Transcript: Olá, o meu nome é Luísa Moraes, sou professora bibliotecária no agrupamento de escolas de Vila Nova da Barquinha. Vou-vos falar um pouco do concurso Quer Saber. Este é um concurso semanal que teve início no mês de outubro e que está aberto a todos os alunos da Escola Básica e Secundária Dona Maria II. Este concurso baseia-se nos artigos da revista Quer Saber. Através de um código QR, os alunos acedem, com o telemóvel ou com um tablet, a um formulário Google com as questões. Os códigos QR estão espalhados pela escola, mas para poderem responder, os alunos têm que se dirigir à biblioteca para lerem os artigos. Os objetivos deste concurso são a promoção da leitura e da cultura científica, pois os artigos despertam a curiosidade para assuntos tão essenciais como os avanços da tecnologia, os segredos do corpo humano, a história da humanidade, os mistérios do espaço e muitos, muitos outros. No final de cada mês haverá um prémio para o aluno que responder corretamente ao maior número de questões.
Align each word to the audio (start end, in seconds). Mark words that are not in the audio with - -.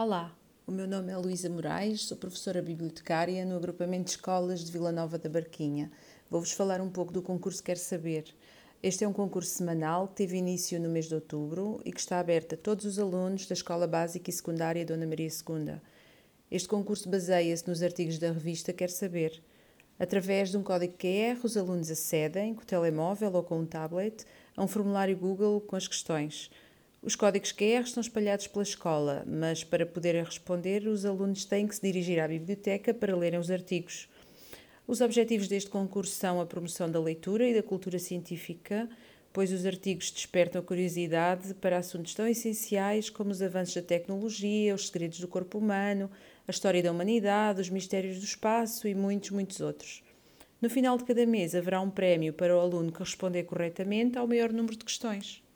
Olá, 0.00 0.32
o 0.64 0.70
meu 0.70 0.86
nome 0.86 1.10
é 1.10 1.16
Luísa 1.16 1.50
Moraes, 1.50 2.04
sou 2.04 2.16
professora 2.16 2.62
bibliotecária 2.62 3.44
no 3.44 3.56
agrupamento 3.56 4.04
de 4.04 4.10
escolas 4.10 4.64
de 4.64 4.70
Vila 4.70 4.92
Nova 4.92 5.18
da 5.18 5.28
Barquinha. 5.28 5.90
Vou-vos 6.30 6.52
falar 6.52 6.80
um 6.80 6.88
pouco 6.88 7.12
do 7.12 7.20
concurso 7.20 7.60
Quer 7.60 7.76
Saber. 7.76 8.32
Este 8.80 9.02
é 9.02 9.08
um 9.08 9.12
concurso 9.12 9.50
semanal 9.50 10.06
que 10.06 10.14
teve 10.14 10.36
início 10.36 10.80
no 10.80 10.88
mês 10.88 11.06
de 11.06 11.16
outubro 11.16 11.80
e 11.84 11.90
que 11.90 11.98
está 11.98 12.20
aberto 12.20 12.54
a 12.54 12.56
todos 12.56 12.84
os 12.84 12.96
alunos 12.96 13.46
da 13.46 13.54
Escola 13.54 13.88
Básica 13.88 14.30
e 14.30 14.32
Secundária 14.32 14.86
Dona 14.86 15.04
Maria 15.04 15.26
II. 15.26 15.80
Este 16.48 16.68
concurso 16.68 17.08
baseia-se 17.08 17.66
nos 17.66 17.82
artigos 17.82 18.20
da 18.20 18.30
revista 18.30 18.72
Quer 18.72 18.90
Saber. 18.90 19.42
Através 19.98 20.52
de 20.52 20.56
um 20.56 20.62
código 20.62 20.94
QR, 20.96 21.44
os 21.44 21.56
alunos 21.56 21.90
acedem, 21.90 22.54
com 22.54 22.62
o 22.62 22.64
telemóvel 22.64 23.32
ou 23.32 23.42
com 23.42 23.58
um 23.58 23.66
tablet, 23.66 24.24
a 24.56 24.62
um 24.62 24.68
formulário 24.68 25.16
Google 25.16 25.60
com 25.60 25.74
as 25.74 25.88
questões. 25.88 26.52
Os 27.00 27.14
códigos 27.14 27.52
QR 27.52 27.84
estão 27.84 28.00
espalhados 28.00 28.48
pela 28.48 28.64
escola, 28.64 29.24
mas 29.24 29.62
para 29.62 29.86
poderem 29.86 30.24
responder, 30.24 30.88
os 30.88 31.04
alunos 31.04 31.44
têm 31.44 31.68
que 31.68 31.76
se 31.76 31.80
dirigir 31.80 32.18
à 32.18 32.26
biblioteca 32.26 32.92
para 32.92 33.16
lerem 33.16 33.38
os 33.38 33.52
artigos. 33.52 34.08
Os 34.84 35.00
objetivos 35.00 35.46
deste 35.46 35.70
concurso 35.70 36.12
são 36.12 36.40
a 36.40 36.46
promoção 36.46 36.90
da 36.90 37.00
leitura 37.00 37.48
e 37.48 37.54
da 37.54 37.62
cultura 37.62 38.00
científica, 38.00 38.88
pois 39.32 39.52
os 39.52 39.64
artigos 39.64 40.10
despertam 40.10 40.60
a 40.60 40.64
curiosidade 40.64 41.54
para 41.54 41.78
assuntos 41.78 42.14
tão 42.14 42.26
essenciais 42.26 43.08
como 43.08 43.30
os 43.30 43.40
avanços 43.40 43.76
da 43.76 43.82
tecnologia, 43.82 44.74
os 44.74 44.88
segredos 44.88 45.20
do 45.20 45.28
corpo 45.28 45.58
humano, 45.58 46.10
a 46.48 46.50
história 46.50 46.82
da 46.82 46.90
humanidade, 46.90 47.60
os 47.60 47.70
mistérios 47.70 48.18
do 48.18 48.24
espaço 48.24 48.88
e 48.88 48.94
muitos, 48.94 49.30
muitos 49.30 49.60
outros. 49.60 50.02
No 50.60 50.68
final 50.68 50.98
de 50.98 51.04
cada 51.04 51.24
mês 51.24 51.54
haverá 51.54 51.80
um 51.80 51.90
prémio 51.90 52.32
para 52.32 52.56
o 52.56 52.60
aluno 52.60 52.90
que 52.90 52.98
responder 52.98 53.44
corretamente 53.44 54.18
ao 54.18 54.26
maior 54.26 54.52
número 54.52 54.76
de 54.76 54.84
questões. 54.84 55.46